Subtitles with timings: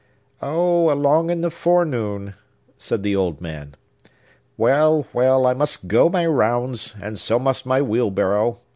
[0.41, 2.33] "Oh, along in the forenoon,"
[2.75, 3.75] said the old man.
[4.57, 5.45] "Well, well!
[5.45, 8.61] I must go my rounds, and so must my wheelbarrow.